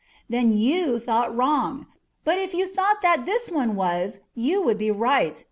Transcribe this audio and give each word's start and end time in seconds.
"Then 0.27 0.51
you 0.51 0.97
thought 0.97 1.37
wrong. 1.37 1.85
But 2.23 2.39
if 2.39 2.55
you 2.55 2.67
thought 2.67 3.03
that 3.03 3.27
this 3.27 3.51
one 3.51 3.75
was 3.75 4.19
you 4.33 4.59
would 4.63 4.79
be 4.79 4.89
right. 4.89 5.39